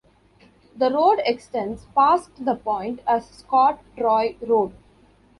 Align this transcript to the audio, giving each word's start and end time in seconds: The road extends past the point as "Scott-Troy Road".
The 0.75 0.89
road 0.89 1.21
extends 1.25 1.85
past 1.95 2.31
the 2.43 2.55
point 2.55 3.01
as 3.05 3.27
"Scott-Troy 3.29 4.35
Road". 4.41 4.73